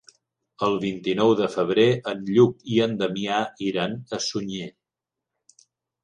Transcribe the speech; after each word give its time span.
El 0.67 0.75
vint-i-nou 0.83 1.33
de 1.41 1.49
febrer 1.55 1.83
en 2.11 2.23
Lluc 2.29 2.63
i 2.75 2.79
en 2.85 2.95
Damià 3.01 3.41
iran 3.67 3.93
a 4.17 4.19
Sunyer. 4.29 4.71